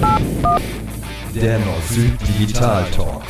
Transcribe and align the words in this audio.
Der 0.00 1.58
Nord-Süd 1.58 2.12
Digital 2.26 2.90
Talk. 2.90 3.22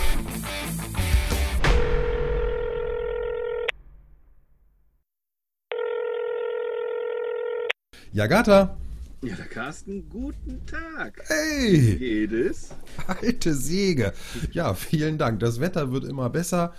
Ja, 8.12 8.26
Gata. 8.28 8.76
Ja, 9.22 9.34
der 9.34 9.46
Carsten, 9.46 10.08
guten 10.08 10.64
Tag. 10.66 11.24
Hey. 11.26 11.72
Wie 11.72 11.96
geht 11.98 12.32
es? 12.32 12.70
Alte 13.06 13.54
Säge. 13.54 14.12
Ja, 14.52 14.74
vielen 14.74 15.18
Dank. 15.18 15.40
Das 15.40 15.60
Wetter 15.60 15.90
wird 15.90 16.04
immer 16.04 16.30
besser. 16.30 16.72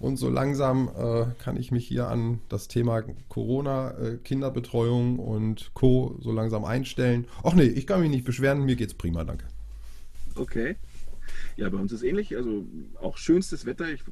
Und 0.00 0.16
so 0.16 0.28
langsam 0.28 0.90
äh, 0.96 1.26
kann 1.42 1.56
ich 1.56 1.70
mich 1.70 1.86
hier 1.86 2.08
an 2.08 2.40
das 2.48 2.68
Thema 2.68 3.02
Corona, 3.28 3.92
äh, 3.92 4.16
Kinderbetreuung 4.18 5.18
und 5.18 5.70
Co. 5.74 6.18
so 6.20 6.32
langsam 6.32 6.64
einstellen. 6.64 7.26
Ach 7.42 7.54
nee, 7.54 7.62
ich 7.64 7.86
kann 7.86 8.00
mich 8.00 8.10
nicht 8.10 8.24
beschweren, 8.24 8.64
mir 8.64 8.76
geht's 8.76 8.94
prima, 8.94 9.24
danke. 9.24 9.46
Okay. 10.34 10.76
Ja, 11.56 11.68
bei 11.68 11.78
uns 11.78 11.92
ist 11.92 12.02
ähnlich. 12.02 12.36
Also 12.36 12.64
auch 13.00 13.16
schönstes 13.16 13.64
Wetter. 13.66 13.88
Ich 13.90 14.02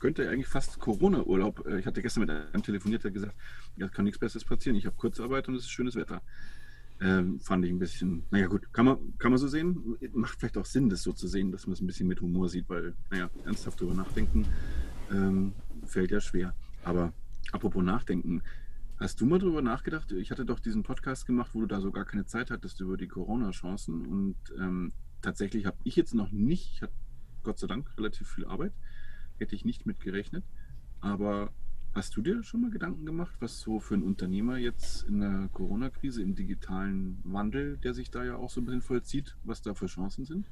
könnte 0.00 0.28
eigentlich 0.28 0.48
fast 0.48 0.80
Corona-Urlaub. 0.80 1.66
äh, 1.66 1.78
Ich 1.78 1.86
hatte 1.86 2.02
gestern 2.02 2.22
mit 2.22 2.30
einem 2.30 2.62
telefoniert, 2.62 3.04
der 3.04 3.10
gesagt, 3.10 3.34
ja, 3.76 3.88
kann 3.88 4.04
nichts 4.04 4.18
Besseres 4.18 4.44
passieren. 4.44 4.76
Ich 4.76 4.86
habe 4.86 4.96
Kurzarbeit 4.96 5.48
und 5.48 5.54
es 5.54 5.62
ist 5.62 5.70
schönes 5.70 5.94
Wetter. 5.94 6.20
Ähm, 7.00 7.38
fand 7.38 7.64
ich 7.64 7.70
ein 7.70 7.78
bisschen, 7.78 8.24
naja 8.32 8.48
gut, 8.48 8.72
kann 8.72 8.84
man, 8.84 8.98
kann 9.18 9.30
man 9.30 9.38
so 9.38 9.46
sehen. 9.46 9.96
Macht 10.14 10.40
vielleicht 10.40 10.58
auch 10.58 10.64
Sinn, 10.64 10.90
das 10.90 11.04
so 11.04 11.12
zu 11.12 11.28
sehen, 11.28 11.52
dass 11.52 11.66
man 11.68 11.74
es 11.74 11.80
ein 11.80 11.86
bisschen 11.86 12.08
mit 12.08 12.20
Humor 12.20 12.48
sieht, 12.48 12.68
weil, 12.68 12.94
naja, 13.10 13.30
ernsthaft 13.44 13.80
drüber 13.80 13.94
nachdenken 13.94 14.44
ähm, 15.10 15.54
fällt 15.84 16.10
ja 16.10 16.20
schwer. 16.20 16.54
Aber 16.84 17.12
apropos 17.52 17.82
Nachdenken, 17.82 18.42
hast 18.98 19.20
du 19.20 19.26
mal 19.26 19.38
drüber 19.38 19.62
nachgedacht? 19.62 20.12
Ich 20.12 20.30
hatte 20.30 20.44
doch 20.44 20.60
diesen 20.60 20.82
Podcast 20.82 21.26
gemacht, 21.26 21.50
wo 21.54 21.60
du 21.60 21.66
da 21.66 21.80
so 21.80 21.90
gar 21.90 22.04
keine 22.04 22.26
Zeit 22.26 22.50
hattest 22.50 22.80
über 22.80 22.96
die 22.96 23.08
Corona-Chancen. 23.08 24.06
Und 24.06 24.36
ähm, 24.58 24.92
tatsächlich 25.22 25.66
habe 25.66 25.76
ich 25.84 25.96
jetzt 25.96 26.14
noch 26.14 26.30
nicht, 26.30 26.72
ich 26.74 26.82
hatte 26.82 26.94
Gott 27.42 27.58
sei 27.58 27.66
Dank 27.66 27.96
relativ 27.96 28.28
viel 28.28 28.44
Arbeit, 28.44 28.72
hätte 29.38 29.54
ich 29.54 29.64
nicht 29.64 29.86
mit 29.86 30.00
gerechnet. 30.00 30.44
Aber 31.00 31.52
hast 31.94 32.16
du 32.16 32.22
dir 32.22 32.42
schon 32.42 32.60
mal 32.60 32.70
Gedanken 32.70 33.06
gemacht, 33.06 33.34
was 33.40 33.60
so 33.60 33.80
für 33.80 33.94
ein 33.94 34.02
Unternehmer 34.02 34.58
jetzt 34.58 35.04
in 35.04 35.20
der 35.20 35.48
Corona-Krise, 35.52 36.22
im 36.22 36.34
digitalen 36.34 37.20
Wandel, 37.24 37.76
der 37.78 37.94
sich 37.94 38.10
da 38.10 38.24
ja 38.24 38.36
auch 38.36 38.50
so 38.50 38.60
ein 38.60 38.64
bisschen 38.64 38.82
vollzieht, 38.82 39.36
was 39.44 39.62
da 39.62 39.74
für 39.74 39.86
Chancen 39.86 40.24
sind? 40.24 40.46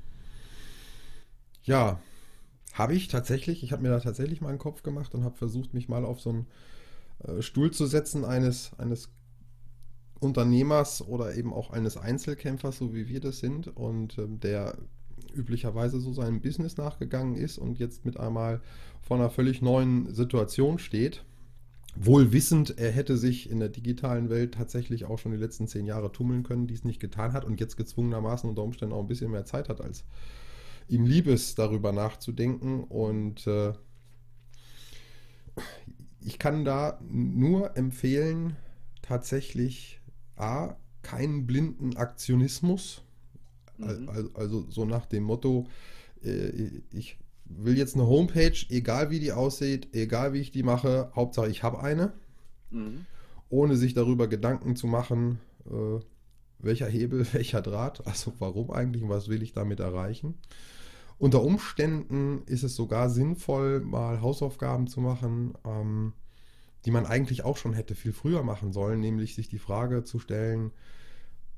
Ja, 1.62 2.00
habe 2.76 2.94
ich 2.94 3.08
tatsächlich. 3.08 3.62
Ich 3.62 3.72
habe 3.72 3.82
mir 3.82 3.88
da 3.88 4.00
tatsächlich 4.00 4.40
mal 4.40 4.50
einen 4.50 4.58
Kopf 4.58 4.82
gemacht 4.82 5.14
und 5.14 5.24
habe 5.24 5.36
versucht, 5.36 5.72
mich 5.74 5.88
mal 5.88 6.04
auf 6.04 6.20
so 6.20 6.30
einen 6.30 6.46
äh, 7.24 7.42
Stuhl 7.42 7.70
zu 7.70 7.86
setzen 7.86 8.24
eines, 8.24 8.72
eines 8.78 9.10
Unternehmers 10.20 11.06
oder 11.06 11.34
eben 11.34 11.52
auch 11.52 11.70
eines 11.70 11.96
Einzelkämpfers, 11.96 12.78
so 12.78 12.94
wie 12.94 13.08
wir 13.08 13.20
das 13.20 13.38
sind, 13.38 13.74
und 13.76 14.18
ähm, 14.18 14.40
der 14.40 14.76
üblicherweise 15.34 16.00
so 16.00 16.12
seinem 16.12 16.40
Business 16.40 16.76
nachgegangen 16.76 17.36
ist 17.36 17.58
und 17.58 17.78
jetzt 17.78 18.04
mit 18.04 18.18
einmal 18.18 18.60
vor 19.00 19.16
einer 19.16 19.30
völlig 19.30 19.62
neuen 19.62 20.12
Situation 20.14 20.78
steht. 20.78 21.24
Wohl 21.98 22.32
wissend, 22.32 22.78
er 22.78 22.90
hätte 22.90 23.16
sich 23.16 23.50
in 23.50 23.58
der 23.58 23.70
digitalen 23.70 24.28
Welt 24.28 24.52
tatsächlich 24.54 25.06
auch 25.06 25.18
schon 25.18 25.32
die 25.32 25.38
letzten 25.38 25.66
zehn 25.66 25.86
Jahre 25.86 26.12
tummeln 26.12 26.42
können, 26.42 26.66
die 26.66 26.74
es 26.74 26.84
nicht 26.84 27.00
getan 27.00 27.32
hat 27.32 27.46
und 27.46 27.58
jetzt 27.58 27.78
gezwungenermaßen 27.78 28.48
unter 28.48 28.62
Umständen 28.62 28.94
auch 28.94 29.00
ein 29.00 29.08
bisschen 29.08 29.30
mehr 29.30 29.46
Zeit 29.46 29.70
hat, 29.70 29.80
als 29.80 30.04
ihm 30.88 31.06
lieb 31.06 31.26
ist, 31.26 31.58
darüber 31.58 31.92
nachzudenken. 31.92 32.84
Und 32.84 33.46
äh, 33.46 33.72
ich 36.20 36.38
kann 36.38 36.64
da 36.64 36.98
nur 37.08 37.76
empfehlen, 37.76 38.56
tatsächlich 39.02 40.00
A, 40.36 40.76
keinen 41.02 41.46
blinden 41.46 41.96
Aktionismus. 41.96 43.02
Mhm. 43.78 44.08
Also, 44.08 44.30
also 44.34 44.70
so 44.70 44.84
nach 44.84 45.06
dem 45.06 45.22
Motto, 45.22 45.66
äh, 46.22 46.80
ich 46.92 47.18
will 47.44 47.78
jetzt 47.78 47.94
eine 47.94 48.06
Homepage, 48.06 48.56
egal 48.70 49.10
wie 49.10 49.20
die 49.20 49.32
aussieht, 49.32 49.94
egal 49.94 50.32
wie 50.32 50.40
ich 50.40 50.50
die 50.50 50.64
mache, 50.64 51.10
Hauptsache 51.14 51.48
ich 51.48 51.62
habe 51.62 51.80
eine, 51.80 52.12
Mhm. 52.70 53.06
ohne 53.48 53.76
sich 53.76 53.94
darüber 53.94 54.26
Gedanken 54.26 54.74
zu 54.74 54.88
machen, 54.88 55.38
äh, 55.66 56.00
welcher 56.58 56.88
Hebel, 56.88 57.24
welcher 57.32 57.62
Draht, 57.62 58.04
also 58.06 58.32
warum 58.40 58.70
eigentlich 58.72 59.02
und 59.02 59.08
was 59.08 59.28
will 59.28 59.42
ich 59.42 59.52
damit 59.52 59.78
erreichen. 59.80 60.34
Unter 61.18 61.42
Umständen 61.42 62.42
ist 62.46 62.62
es 62.62 62.76
sogar 62.76 63.08
sinnvoll, 63.08 63.80
mal 63.80 64.20
Hausaufgaben 64.20 64.86
zu 64.86 65.00
machen, 65.00 65.54
ähm, 65.64 66.12
die 66.84 66.90
man 66.90 67.06
eigentlich 67.06 67.44
auch 67.44 67.56
schon 67.56 67.72
hätte 67.72 67.94
viel 67.94 68.12
früher 68.12 68.42
machen 68.42 68.72
sollen, 68.72 69.00
nämlich 69.00 69.34
sich 69.34 69.48
die 69.48 69.58
Frage 69.58 70.04
zu 70.04 70.18
stellen, 70.18 70.72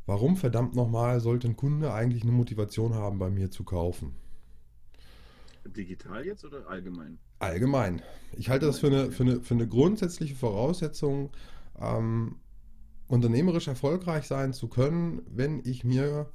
warum 0.06 0.36
verdammt 0.36 0.74
nochmal 0.74 1.20
sollte 1.20 1.48
ein 1.48 1.56
Kunde 1.56 1.92
eigentlich 1.92 2.22
eine 2.22 2.32
Motivation 2.32 2.94
haben, 2.94 3.18
bei 3.18 3.30
mir 3.30 3.50
zu 3.50 3.64
kaufen? 3.64 4.14
Digital 5.66 6.24
jetzt 6.24 6.44
oder 6.44 6.66
allgemein? 6.68 7.18
Allgemein. 7.41 8.00
Ich 8.36 8.48
halte 8.48 8.66
das 8.66 8.78
für 8.78 8.86
eine, 8.86 9.10
für 9.10 9.24
eine, 9.24 9.41
für 9.42 9.54
eine 9.54 9.68
grundsätzliche 9.68 10.34
Voraussetzung, 10.34 11.30
ähm, 11.78 12.36
unternehmerisch 13.08 13.68
erfolgreich 13.68 14.26
sein 14.26 14.52
zu 14.52 14.68
können, 14.68 15.22
wenn 15.28 15.60
ich 15.64 15.84
mir 15.84 16.30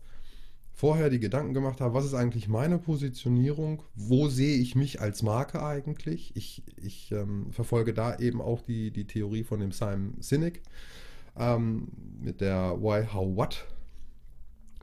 vorher 0.74 1.10
die 1.10 1.20
Gedanken 1.20 1.54
gemacht 1.54 1.82
habe, 1.82 1.94
was 1.94 2.06
ist 2.06 2.16
eigentlich 2.16 2.48
meine 2.48 2.80
Positionierung, 2.80 3.84
wo 3.96 4.28
sehe 4.28 4.58
ich 4.58 4.76
mich 4.76 5.00
als 5.00 5.22
Marke 5.22 5.64
eigentlich. 5.64 6.36
Ich, 6.36 6.64
ich 6.76 7.12
ähm, 7.12 7.52
verfolge 7.52 7.94
da 7.94 8.18
eben 8.18 8.42
auch 8.42 8.62
die, 8.62 8.92
die 8.92 9.06
Theorie 9.06 9.44
von 9.44 9.60
dem 9.60 9.72
Simon 9.72 10.16
Sinek 10.20 10.62
ähm, 11.38 11.90
mit 12.20 12.42
der 12.42 12.82
Why, 12.82 13.06
How, 13.06 13.36
What 13.36 13.68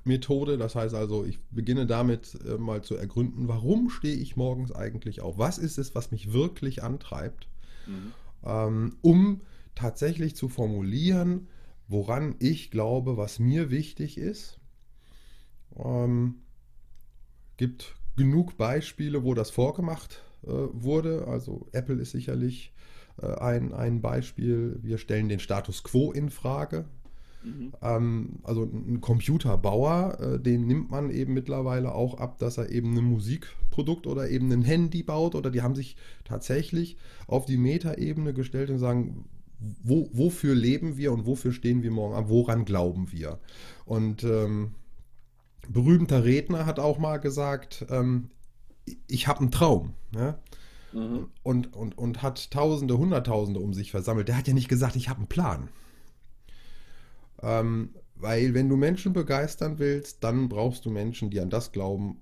Methode. 0.05 0.59
Das 0.59 0.77
heißt 0.77 0.95
also, 0.95 1.25
ich 1.25 1.41
beginne 1.51 1.87
damit 1.87 2.39
äh, 2.47 2.57
mal 2.57 2.83
zu 2.83 2.97
ergründen, 2.97 3.49
warum 3.49 3.91
stehe 3.91 4.17
ich 4.17 4.37
morgens 4.37 4.73
eigentlich 4.73 5.21
auf? 5.21 5.39
Was 5.39 5.59
ist 5.59 5.77
es, 5.77 5.95
was 5.95 6.13
mich 6.13 6.33
wirklich 6.33 6.83
antreibt? 6.83 7.49
Mhm. 7.87 8.13
ähm, 8.45 8.97
um 9.03 9.41
tatsächlich 9.75 10.37
zu 10.37 10.49
formulieren, 10.49 11.49
woran 11.89 12.37
ich 12.39 12.71
glaube, 12.71 13.17
was 13.17 13.39
mir 13.39 13.71
wichtig 13.71 14.19
ist. 14.19 14.60
Ähm, 15.77 16.37
gibt 17.57 17.95
genug 18.17 18.57
Beispiele, 18.57 19.25
wo 19.25 19.35
das 19.35 19.51
vorgemacht 19.51 20.23
äh, 20.43 20.49
wurde. 20.49 21.27
Also 21.27 21.67
Apple 21.73 21.97
ist 21.97 22.13
sicherlich 22.13 22.73
äh, 23.21 23.27
ein, 23.27 23.73
ein 23.73 24.01
Beispiel. 24.01 24.79
Wir 24.83 24.99
stellen 24.99 25.29
den 25.29 25.41
Status 25.41 25.83
quo 25.83 26.13
in 26.13 26.31
Frage. 26.31 26.87
Mhm. 27.43 27.73
Ähm, 27.83 28.29
also 28.43 28.65
ein 28.65 29.01
Computerbauer, 29.01 30.19
äh, 30.21 30.41
den 30.41 30.67
nimmt 30.67 30.91
man 30.91 31.11
eben 31.11 31.35
mittlerweile 31.35 31.95
auch 31.95 32.15
ab, 32.19 32.39
dass 32.39 32.59
er 32.59 32.71
eben 32.71 32.97
ein 32.97 33.05
Musikprodukt 33.05 34.07
oder 34.07 34.29
eben 34.29 34.53
ein 34.53 34.63
Handy 34.63 35.03
baut 35.03 35.35
oder 35.35 35.51
die 35.51 35.63
haben 35.63 35.75
sich 35.75 35.97
tatsächlich 36.25 36.97
auf 37.27 37.47
die 37.47 37.57
Metaebene 37.57 38.35
gestellt 38.35 38.71
und 38.71 38.79
sagen, 38.79 39.25
wo, 39.83 40.09
wofür 40.13 40.55
leben 40.55 40.97
wir 40.97 41.13
und 41.13 41.27
wofür 41.27 41.53
stehen 41.53 41.83
wir 41.83 41.91
morgen 41.91 42.15
an, 42.15 42.29
woran 42.29 42.65
glauben 42.65 43.13
wir? 43.13 43.39
Und 43.85 44.25
ähm, 44.25 44.73
berühmter 45.73 46.25
Redner 46.25 46.67
hat 46.67 46.79
auch 46.79 46.99
mal 46.99 47.19
gesagt, 47.19 47.87
ähm, 47.91 48.31
ich 49.07 49.29
habe 49.29 49.41
einen 49.41 49.51
Traum. 49.51 49.95
Ja? 50.15 50.39
Mhm. 50.93 51.29
Und, 51.43 51.75
und, 51.75 51.97
und 51.97 52.23
hat 52.23 52.51
Tausende, 52.51 52.99
Hunderttausende 52.99 53.61
um 53.61 53.73
sich 53.73 53.91
versammelt. 53.91 54.29
Der 54.29 54.37
hat 54.37 54.49
ja 54.49 54.55
nicht 54.55 54.69
gesagt, 54.69 54.97
ich 54.97 55.09
habe 55.09 55.19
einen 55.19 55.29
Plan. 55.29 55.69
Ähm, 57.43 57.95
weil 58.17 58.55
wenn 58.55 58.69
du 58.69 58.77
Menschen 58.77 59.13
begeistern 59.13 59.79
willst, 59.79 60.23
dann 60.25 60.49
brauchst 60.49 60.85
du 60.85 60.91
Menschen, 60.91 61.31
die 61.31 61.41
an 61.41 61.51
das 61.51 61.73
glauben, 61.73 62.21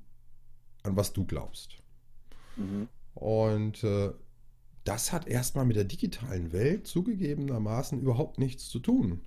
an 0.82 0.96
was 0.96 1.12
du 1.12 1.24
glaubst. 1.24 1.78
Mhm. 2.56 2.88
Und 3.14 3.82
äh, 3.82 4.12
das 4.84 5.12
hat 5.12 5.26
erstmal 5.26 5.64
mit 5.64 5.76
der 5.76 5.84
digitalen 5.84 6.52
Welt 6.52 6.86
zugegebenermaßen 6.86 8.00
überhaupt 8.00 8.38
nichts 8.38 8.68
zu 8.68 8.78
tun. 8.78 9.22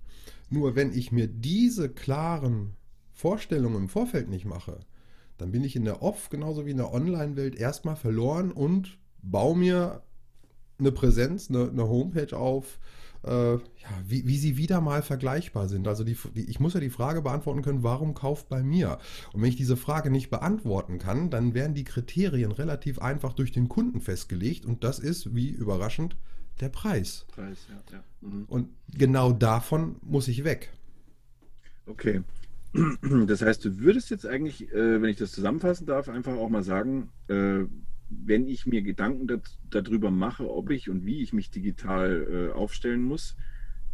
Nur 0.49 0.75
wenn 0.75 0.93
ich 0.93 1.11
mir 1.11 1.27
diese 1.27 1.89
klaren 1.89 2.75
Vorstellungen 3.21 3.83
im 3.83 3.89
Vorfeld 3.89 4.29
nicht 4.29 4.45
mache, 4.45 4.79
dann 5.37 5.51
bin 5.51 5.63
ich 5.63 5.75
in 5.75 5.85
der 5.85 6.01
Off 6.01 6.29
genauso 6.29 6.65
wie 6.65 6.71
in 6.71 6.77
der 6.77 6.91
Online-Welt 6.91 7.55
erstmal 7.55 7.95
verloren 7.95 8.51
und 8.51 8.97
baue 9.21 9.55
mir 9.55 10.01
eine 10.79 10.91
Präsenz, 10.91 11.47
eine, 11.47 11.69
eine 11.69 11.87
Homepage 11.87 12.35
auf, 12.35 12.79
äh, 13.23 13.53
ja, 13.53 13.59
wie, 14.07 14.25
wie 14.25 14.37
sie 14.37 14.57
wieder 14.57 14.81
mal 14.81 15.03
vergleichbar 15.03 15.69
sind. 15.69 15.87
Also 15.87 16.03
die, 16.03 16.17
die, 16.35 16.49
ich 16.49 16.59
muss 16.59 16.73
ja 16.73 16.79
die 16.79 16.89
Frage 16.89 17.21
beantworten 17.21 17.61
können, 17.61 17.83
warum 17.83 18.15
kauft 18.15 18.49
bei 18.49 18.63
mir? 18.63 18.97
Und 19.33 19.43
wenn 19.43 19.49
ich 19.49 19.55
diese 19.55 19.77
Frage 19.77 20.09
nicht 20.09 20.31
beantworten 20.31 20.97
kann, 20.97 21.29
dann 21.29 21.53
werden 21.53 21.75
die 21.75 21.83
Kriterien 21.83 22.51
relativ 22.51 22.97
einfach 22.97 23.33
durch 23.33 23.51
den 23.51 23.69
Kunden 23.69 24.01
festgelegt 24.01 24.65
und 24.65 24.83
das 24.83 24.97
ist, 24.97 25.35
wie 25.35 25.49
überraschend, 25.49 26.15
der 26.59 26.69
Preis. 26.69 27.27
Preis, 27.35 27.67
ja. 27.69 27.97
ja. 27.97 28.03
Mhm. 28.21 28.45
Und 28.47 28.69
genau 28.91 29.31
davon 29.31 29.97
muss 30.01 30.27
ich 30.27 30.43
weg. 30.43 30.73
Okay. 31.85 32.23
Das 33.27 33.41
heißt, 33.41 33.65
du 33.65 33.79
würdest 33.79 34.09
jetzt 34.09 34.25
eigentlich, 34.25 34.71
äh, 34.71 35.01
wenn 35.01 35.09
ich 35.09 35.17
das 35.17 35.31
zusammenfassen 35.31 35.85
darf, 35.85 36.09
einfach 36.09 36.33
auch 36.33 36.49
mal 36.49 36.63
sagen, 36.63 37.09
äh, 37.27 37.65
wenn 38.09 38.47
ich 38.47 38.65
mir 38.65 38.81
Gedanken 38.81 39.27
darüber 39.69 40.11
mache, 40.11 40.49
ob 40.49 40.69
ich 40.69 40.89
und 40.89 41.05
wie 41.05 41.21
ich 41.21 41.31
mich 41.31 41.49
digital 41.49 42.49
äh, 42.51 42.53
aufstellen 42.53 43.01
muss, 43.01 43.37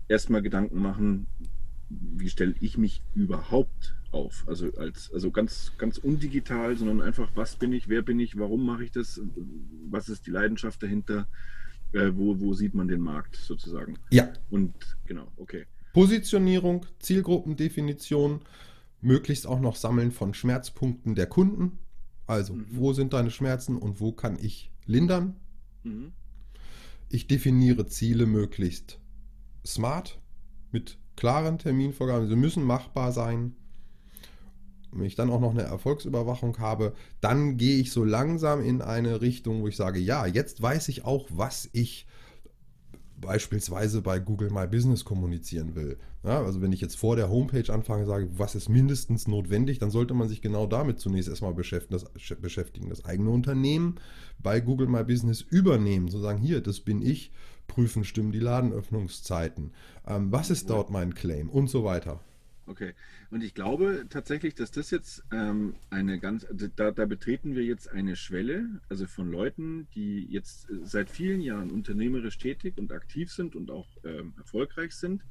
erstmal 0.08 0.42
Gedanken 0.42 0.82
machen, 0.82 1.28
wie 1.90 2.30
stelle 2.30 2.56
ich 2.60 2.78
mich 2.78 3.04
überhaupt 3.14 3.96
auf? 4.12 4.44
Also 4.48 4.76
als 4.78 5.12
also 5.14 5.30
ganz 5.30 5.74
ganz 5.78 5.98
undigital, 6.00 6.76
sondern 6.76 7.02
einfach, 7.02 7.30
was 7.36 7.56
bin 7.56 7.74
ich, 7.74 7.90
wer 7.90 8.02
bin 8.02 8.20
ich, 8.20 8.38
warum 8.40 8.66
mache 8.66 8.84
ich 8.84 8.92
das, 8.92 9.22
was 9.90 10.10
ist 10.10 10.26
die 10.26 10.32
Leidenschaft 10.32 10.82
dahinter, 10.82 11.28
wo, 11.94 12.40
wo 12.40 12.54
sieht 12.54 12.74
man 12.74 12.90
den 12.90 13.00
Markt 13.00 13.38
sozusagen? 13.38 13.98
Ja. 14.10 14.34
Und 14.50 14.74
genau, 15.06 15.32
okay. 15.38 15.66
Positionierung, 15.98 16.86
Zielgruppendefinition, 17.00 18.42
möglichst 19.02 19.48
auch 19.48 19.60
noch 19.60 19.76
Sammeln 19.76 20.12
von 20.12 20.36
Schmerzpunkten 20.36 21.16
der 21.16 21.26
Kunden. 21.26 21.80
Also, 22.28 22.54
Mhm. 22.54 22.66
wo 22.70 22.94
sind 22.94 23.14
deine 23.14 23.32
Schmerzen 23.32 23.76
und 23.78 24.00
wo 24.00 24.12
kann 24.12 24.38
ich 24.40 24.70
lindern? 24.86 25.38
Mhm. 25.84 26.12
Ich 27.10 27.26
definiere 27.26 27.88
Ziele 27.88 28.28
möglichst 28.28 29.00
smart, 29.66 30.20
mit 30.72 31.00
klaren 31.16 31.58
Terminvorgaben. 31.58 32.30
Sie 32.30 32.36
müssen 32.36 32.64
machbar 32.64 33.12
sein. 33.12 33.56
Wenn 34.92 35.06
ich 35.06 35.16
dann 35.16 35.32
auch 35.32 35.42
noch 35.42 35.52
eine 35.52 35.64
Erfolgsüberwachung 35.64 36.60
habe, 36.60 36.94
dann 37.22 37.58
gehe 37.58 37.80
ich 37.80 37.92
so 37.92 38.04
langsam 38.04 38.62
in 38.62 38.84
eine 38.84 39.22
Richtung, 39.22 39.64
wo 39.64 39.68
ich 39.68 39.76
sage, 39.76 39.98
ja, 39.98 40.28
jetzt 40.28 40.62
weiß 40.62 40.90
ich 40.90 41.06
auch, 41.06 41.28
was 41.32 41.68
ich 41.74 42.06
beispielsweise 43.20 44.02
bei 44.02 44.20
Google 44.20 44.52
My 44.52 44.68
Business 44.68 45.04
kommunizieren 45.04 45.76
will. 45.76 45.98
Ja, 46.24 46.44
also 46.44 46.62
wenn 46.62 46.72
ich 46.72 46.82
jetzt 46.82 46.98
vor 46.98 47.16
der 47.16 47.30
Homepage 47.30 47.72
anfange, 47.74 48.06
sage, 48.06 48.30
was 48.38 48.56
ist 48.56 48.70
mindestens 48.70 49.28
notwendig, 49.28 49.80
dann 49.80 49.92
sollte 49.92 50.14
man 50.14 50.28
sich 50.28 50.42
genau 50.42 50.68
damit 50.68 51.00
zunächst 51.00 51.30
erstmal 51.30 51.54
beschäftigen, 51.54 51.94
das, 51.94 52.38
beschäftigen, 52.40 52.90
das 52.90 53.06
eigene 53.06 53.30
Unternehmen 53.30 53.96
bei 54.40 54.60
Google 54.60 54.88
My 54.88 55.04
Business 55.04 55.42
übernehmen, 55.42 56.10
so 56.10 56.20
sagen, 56.20 56.40
hier, 56.40 56.62
das 56.62 56.80
bin 56.80 57.02
ich, 57.02 57.32
prüfen, 57.68 58.04
stimmen 58.04 58.32
die 58.32 58.40
Ladenöffnungszeiten, 58.40 59.72
ähm, 60.08 60.32
was 60.32 60.50
ist 60.50 60.70
dort 60.70 60.90
mein 60.90 61.16
Claim 61.16 61.50
und 61.50 61.70
so 61.70 61.84
weiter. 61.84 62.22
Okay. 62.68 62.94
Und 63.32 63.44
ich 63.44 63.54
glaube 63.54 64.08
tatsächlich, 64.10 64.54
dass 64.54 64.72
das 64.72 64.92
jetzt 64.92 65.24
ähm, 65.32 65.76
eine 65.90 66.20
ganz, 66.20 66.46
da, 66.76 66.92
da 66.92 67.06
betreten 67.06 67.56
wir 67.56 67.64
jetzt 67.64 67.90
eine 67.90 68.18
Schwelle, 68.18 68.82
also 68.90 69.08
von 69.08 69.32
Leuten, 69.32 69.88
die 69.96 70.26
jetzt 70.26 70.70
äh, 70.70 70.80
seit 70.84 71.10
vielen 71.10 71.40
Jahren 71.40 71.72
unternehmerisch 71.72 72.38
tätig 72.38 72.78
und 72.78 72.92
aktiv 72.92 73.32
sind 73.32 73.56
und 73.56 73.72
auch 73.72 73.88
ähm, 74.04 74.34
erfolgreich 74.38 74.92
sind, 74.94 75.24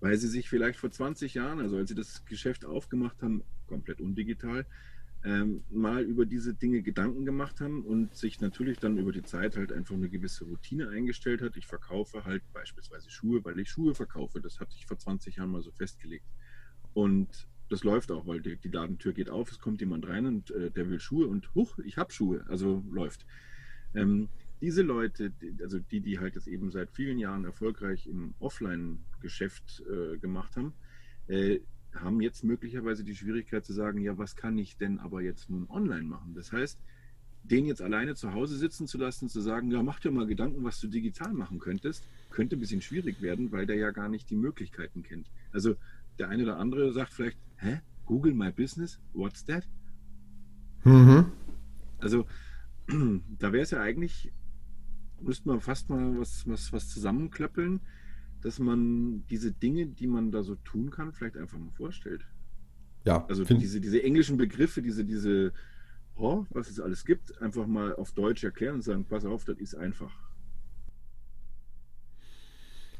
weil 0.00 0.16
sie 0.18 0.28
sich 0.28 0.50
vielleicht 0.50 0.78
vor 0.78 0.90
20 0.90 1.32
Jahren, 1.32 1.58
also 1.58 1.78
als 1.78 1.88
sie 1.88 1.94
das 1.94 2.26
Geschäft 2.26 2.66
aufgemacht 2.66 3.22
haben, 3.22 3.42
komplett 3.66 4.02
undigital, 4.02 4.66
ähm, 5.24 5.62
mal 5.70 6.02
über 6.02 6.26
diese 6.26 6.52
Dinge 6.52 6.82
Gedanken 6.82 7.24
gemacht 7.24 7.60
haben 7.60 7.82
und 7.84 8.14
sich 8.14 8.40
natürlich 8.40 8.78
dann 8.78 8.98
über 8.98 9.12
die 9.12 9.22
Zeit 9.22 9.56
halt 9.56 9.72
einfach 9.72 9.94
eine 9.94 10.08
gewisse 10.08 10.44
Routine 10.44 10.88
eingestellt 10.90 11.40
hat. 11.42 11.56
Ich 11.56 11.66
verkaufe 11.66 12.24
halt 12.24 12.42
beispielsweise 12.52 13.08
Schuhe, 13.08 13.44
weil 13.44 13.58
ich 13.60 13.70
Schuhe 13.70 13.94
verkaufe. 13.94 14.40
Das 14.40 14.58
hatte 14.58 14.74
ich 14.76 14.84
vor 14.84 14.98
20 14.98 15.36
Jahren 15.36 15.50
mal 15.50 15.62
so 15.62 15.70
festgelegt. 15.70 16.26
Und 16.94 17.48
das 17.68 17.84
läuft 17.84 18.10
auch, 18.12 18.26
weil 18.26 18.40
die, 18.40 18.56
die 18.56 18.68
Ladentür 18.68 19.12
geht 19.12 19.30
auf, 19.30 19.50
es 19.50 19.58
kommt 19.58 19.80
jemand 19.80 20.06
rein 20.06 20.26
und 20.26 20.50
äh, 20.50 20.70
der 20.70 20.90
will 20.90 21.00
Schuhe 21.00 21.26
und 21.26 21.54
huch, 21.54 21.78
ich 21.78 21.96
habe 21.96 22.12
Schuhe, 22.12 22.44
also 22.48 22.84
läuft. 22.90 23.24
Ähm, 23.94 24.28
diese 24.60 24.82
Leute, 24.82 25.30
die, 25.30 25.56
also 25.62 25.78
die, 25.78 26.00
die 26.00 26.18
halt 26.18 26.34
jetzt 26.34 26.46
eben 26.46 26.70
seit 26.70 26.90
vielen 26.90 27.18
Jahren 27.18 27.44
erfolgreich 27.44 28.06
im 28.06 28.34
Offline-Geschäft 28.38 29.82
äh, 29.90 30.18
gemacht 30.18 30.56
haben, 30.56 30.72
äh, 31.28 31.60
haben 31.94 32.20
jetzt 32.20 32.44
möglicherweise 32.44 33.04
die 33.04 33.14
Schwierigkeit 33.14 33.64
zu 33.64 33.72
sagen, 33.72 34.00
ja, 34.00 34.16
was 34.16 34.36
kann 34.36 34.56
ich 34.58 34.76
denn 34.76 34.98
aber 34.98 35.20
jetzt 35.20 35.50
nun 35.50 35.68
online 35.68 36.04
machen? 36.04 36.34
Das 36.34 36.52
heißt, 36.52 36.78
den 37.44 37.66
jetzt 37.66 37.82
alleine 37.82 38.14
zu 38.14 38.32
Hause 38.32 38.56
sitzen 38.56 38.86
zu 38.86 38.98
lassen, 38.98 39.28
zu 39.28 39.40
sagen, 39.40 39.70
ja, 39.70 39.82
mach 39.82 39.98
dir 39.98 40.10
mal 40.10 40.26
Gedanken, 40.26 40.62
was 40.62 40.80
du 40.80 40.86
digital 40.86 41.32
machen 41.32 41.58
könntest, 41.58 42.06
könnte 42.30 42.56
ein 42.56 42.60
bisschen 42.60 42.82
schwierig 42.82 43.20
werden, 43.20 43.50
weil 43.50 43.66
der 43.66 43.76
ja 43.76 43.90
gar 43.90 44.08
nicht 44.08 44.30
die 44.30 44.36
Möglichkeiten 44.36 45.02
kennt. 45.02 45.26
Also 45.50 45.74
der 46.18 46.28
eine 46.28 46.42
oder 46.44 46.58
andere 46.58 46.92
sagt 46.92 47.12
vielleicht, 47.12 47.38
hä, 47.56 47.80
Google 48.06 48.34
My 48.34 48.50
Business, 48.50 49.00
what's 49.12 49.44
that? 49.44 49.66
Mhm. 50.84 51.26
Also 51.98 52.26
da 53.38 53.52
wäre 53.52 53.62
es 53.62 53.70
ja 53.70 53.80
eigentlich, 53.80 54.32
müsste 55.20 55.48
man 55.48 55.60
fast 55.60 55.88
mal 55.88 56.18
was, 56.18 56.46
was, 56.48 56.72
was 56.72 56.88
zusammenklöppeln, 56.88 57.80
dass 58.40 58.58
man 58.58 59.24
diese 59.30 59.52
Dinge, 59.52 59.86
die 59.86 60.08
man 60.08 60.32
da 60.32 60.42
so 60.42 60.56
tun 60.56 60.90
kann, 60.90 61.12
vielleicht 61.12 61.36
einfach 61.36 61.58
mal 61.58 61.70
vorstellt. 61.70 62.26
Ja, 63.04 63.24
Also 63.26 63.44
diese, 63.44 63.80
diese 63.80 64.02
englischen 64.02 64.36
Begriffe, 64.36 64.82
diese, 64.82 65.04
diese, 65.04 65.52
oh, 66.16 66.44
was 66.50 66.68
es 66.68 66.80
alles 66.80 67.04
gibt, 67.04 67.40
einfach 67.40 67.66
mal 67.66 67.94
auf 67.94 68.12
Deutsch 68.12 68.44
erklären 68.44 68.76
und 68.76 68.82
sagen, 68.82 69.04
pass 69.04 69.24
auf, 69.24 69.44
das 69.44 69.58
ist 69.58 69.74
einfach. 69.74 70.12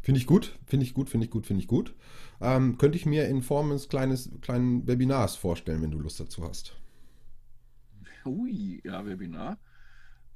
Finde 0.02 0.19
ich 0.20 0.26
gut, 0.26 0.58
finde 0.66 0.84
ich 0.84 0.94
gut, 0.94 1.08
finde 1.10 1.25
ich 1.26 1.31
gut, 1.31 1.46
finde 1.46 1.62
ich 1.62 1.69
gut. 1.69 1.94
Ähm, 2.40 2.76
könnte 2.78 2.99
ich 2.99 3.06
mir 3.06 3.28
in 3.28 3.43
Form 3.43 3.70
eines 3.70 3.88
kleines, 3.88 4.31
kleinen 4.40 4.87
Webinars 4.87 5.37
vorstellen, 5.37 5.82
wenn 5.82 5.90
du 5.93 5.99
Lust 5.99 6.20
dazu 6.20 6.44
hast. 6.46 6.76
Ui, 8.25 8.81
ja, 8.84 9.04
Webinar. 9.04 9.58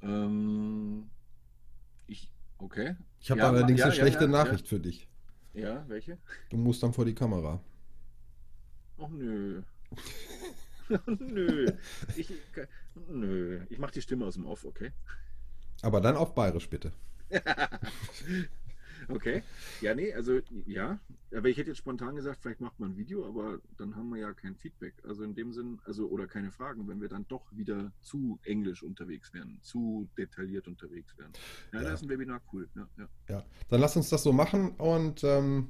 Ähm, 0.01 1.09
ich, 2.07 2.31
okay. 2.59 2.95
Ich 3.19 3.31
habe 3.31 3.39
Ja, 3.41 3.49
allerdings 3.49 3.79
ja, 3.79 3.85
eine 3.85 3.93
ja, 3.95 3.99
schlechte. 4.01 4.27
Nachricht 4.27 4.67
für 4.67 4.79
dich. 4.79 5.07
Ja, 5.53 5.83
welche? 5.87 6.17
Du 6.49 6.57
musst 6.57 6.83
dann 6.83 6.93
vor 6.93 7.05
die 7.05 7.15
Kamera. 7.15 7.61
Ach 8.99 9.09
nö. 9.09 9.63
nö. 11.19 11.71
Ich, 12.15 12.33
nö. 13.09 13.65
Ich 13.69 13.79
mache 13.79 13.93
die 13.93 14.01
Stimme 14.01 14.25
aus 14.25 14.35
dem 14.35 14.45
Off, 14.45 14.65
okay? 14.65 14.91
Aber 15.81 16.01
dann 16.01 16.15
auf 16.15 16.35
Bayerisch 16.35 16.69
bitte. 16.69 16.91
Okay. 19.07 19.43
Ja, 19.81 19.93
nee, 19.95 20.13
also 20.13 20.39
ja. 20.65 20.99
Aber 21.35 21.49
ich 21.49 21.57
hätte 21.57 21.69
jetzt 21.71 21.77
spontan 21.77 22.15
gesagt, 22.15 22.39
vielleicht 22.41 22.61
macht 22.61 22.79
man 22.79 22.91
ein 22.91 22.97
Video, 22.97 23.27
aber 23.27 23.59
dann 23.77 23.95
haben 23.95 24.09
wir 24.09 24.17
ja 24.19 24.33
kein 24.33 24.55
Feedback. 24.55 24.93
Also 25.05 25.23
in 25.23 25.35
dem 25.35 25.51
Sinn, 25.51 25.79
also 25.85 26.07
oder 26.07 26.25
keine 26.27 26.51
Fragen, 26.51 26.87
wenn 26.87 27.01
wir 27.01 27.09
dann 27.09 27.25
doch 27.27 27.45
wieder 27.51 27.91
zu 28.01 28.39
englisch 28.43 28.81
unterwegs 28.83 29.33
wären, 29.33 29.59
zu 29.61 30.07
detailliert 30.17 30.67
unterwegs 30.67 31.17
wären. 31.17 31.33
Ja, 31.73 31.79
Ja. 31.81 31.87
da 31.89 31.93
ist 31.93 32.03
ein 32.03 32.09
Webinar 32.09 32.41
cool. 32.53 32.69
Ja, 32.75 32.87
ja. 32.97 33.09
Ja, 33.29 33.45
dann 33.67 33.81
lass 33.81 33.95
uns 33.97 34.09
das 34.09 34.23
so 34.23 34.31
machen 34.31 34.71
und 34.77 35.23
ähm, 35.23 35.69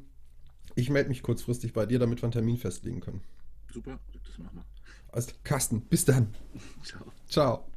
ich 0.76 0.90
melde 0.90 1.10
mich 1.10 1.24
kurzfristig 1.24 1.74
bei 1.74 1.86
dir, 1.86 1.98
damit 1.98 2.20
wir 2.22 2.26
einen 2.26 2.34
Termin 2.34 2.58
festlegen 2.58 3.00
können. 3.00 3.22
Super, 3.74 4.00
das 4.26 4.38
machen 4.38 4.58
wir. 4.58 4.66
Also, 5.12 5.32
Carsten, 5.44 5.82
bis 5.82 6.06
dann. 6.06 6.36
Ciao. 6.84 7.12
Ciao. 7.28 7.77